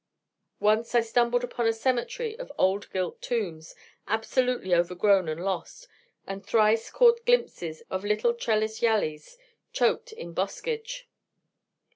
Once 0.59 0.95
I 0.95 1.01
stumbled 1.01 1.43
upon 1.43 1.67
a 1.67 1.73
cemetery 1.73 2.35
of 2.39 2.51
old 2.57 2.89
gilt 2.89 3.21
tombs, 3.21 3.75
absolutely 4.07 4.73
overgrown 4.73 5.29
and 5.29 5.43
lost, 5.45 5.87
and 6.25 6.43
thrice 6.43 6.89
caught 6.89 7.23
glimpses 7.23 7.83
of 7.91 8.03
little 8.03 8.33
trellised 8.33 8.81
yalis 8.81 9.37
choked 9.73 10.11
in 10.11 10.33
boscage. 10.33 11.07